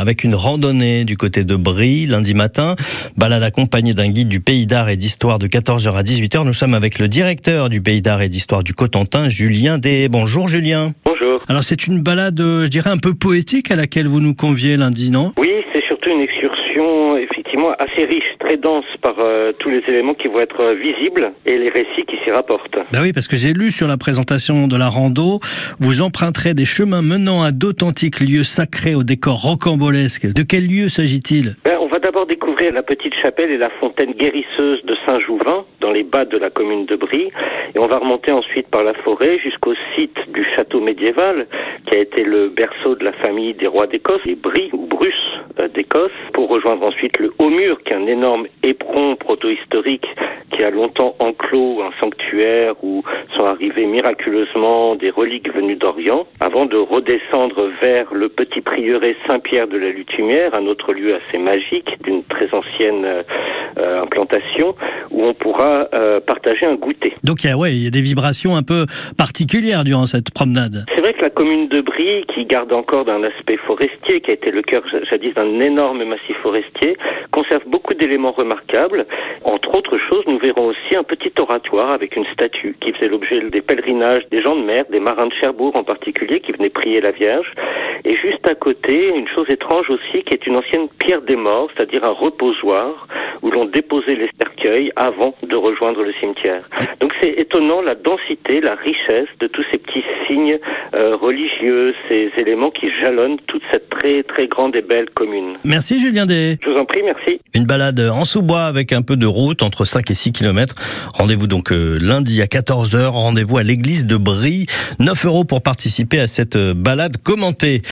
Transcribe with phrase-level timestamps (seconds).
[0.00, 2.74] avec une randonnée du côté de Brie lundi matin.
[3.16, 6.44] Balade accompagnée d'un guide du pays d'art et d'histoire de 14h à 18h.
[6.44, 10.08] Nous sommes avec le directeur du pays d'art et d'histoire du Cotentin, Julien Des.
[10.08, 10.92] Bonjour Julien.
[11.04, 11.38] Bonjour.
[11.48, 14.76] Alors c'est une balade, euh, je dirais, un peu poétique à laquelle vous nous conviez
[14.76, 15.32] lundi, non?
[15.38, 17.39] Oui, c'est surtout une excursion effectivement
[17.78, 21.58] assez riche, très dense par euh, tous les éléments qui vont être euh, visibles et
[21.58, 22.78] les récits qui s'y rapportent.
[22.92, 25.40] Ben oui, parce que j'ai lu sur la présentation de la rando,
[25.78, 30.32] vous emprunterez des chemins menant à d'authentiques lieux sacrés au décor rocambolesque.
[30.32, 31.56] De quel lieu s'agit-il?
[31.64, 35.92] Ben, on va d'abord découvrir la petite chapelle et la fontaine guérisseuse de Saint-Jouvin, dans
[35.92, 37.30] les bas de la commune de Brie,
[37.74, 41.46] et on va remonter ensuite par la forêt jusqu'au site du château médiéval,
[41.86, 45.10] qui a été le berceau de la famille des rois d'Écosse, les Brie ou Bruce
[45.68, 50.06] d'Écosse, pour rejoindre ensuite le Haut-Mur, qui est un énorme éperon proto-historique
[50.50, 53.02] qui a longtemps enclos un sanctuaire où
[53.36, 59.68] sont arrivées miraculeusement des reliques venues d'Orient, avant de redescendre vers le petit prieuré Saint-Pierre
[59.68, 63.06] de la Lutumière, un autre lieu assez magique d'une très ancienne
[63.78, 64.74] euh, implantation,
[65.10, 67.14] où on pourra euh, partager un goûter.
[67.24, 68.86] Donc il y, a, ouais, il y a des vibrations un peu
[69.16, 70.84] particulières durant cette promenade.
[70.94, 74.34] C'est vrai que la commune de Brie, qui garde encore d'un aspect forestier, qui a
[74.34, 76.96] été le cœur jadis d'un énorme massif forestier,
[77.30, 79.06] conserve beaucoup d'éléments remarquables.
[79.44, 83.40] Entre autres choses, nous verrons aussi un petit oratoire avec une statue qui faisait l'objet
[83.50, 87.00] des pèlerinages des gens de mer, des marins de Cherbourg en particulier, qui venaient prier
[87.00, 87.52] la Vierge.
[88.04, 91.68] Et juste à côté, une chose étrange aussi, qui est une ancienne pierre des morts,
[91.74, 93.06] c'est-à-dire un reposoir
[93.42, 94.49] où l'on déposait les cercueils
[94.96, 96.62] avant de rejoindre le cimetière.
[97.00, 100.58] Donc c'est étonnant la densité, la richesse de tous ces petits signes
[100.94, 105.56] euh, religieux, ces éléments qui jalonnent toute cette très très grande et belle commune.
[105.64, 106.58] Merci Julien Day.
[106.62, 107.40] Je vous en prie, merci.
[107.54, 110.74] Une balade en sous-bois avec un peu de route entre 5 et 6 km.
[111.14, 113.06] Rendez-vous donc euh, lundi à 14h.
[113.06, 114.66] Rendez-vous à l'église de Brie.
[114.98, 117.82] 9 euros pour participer à cette euh, balade commentée.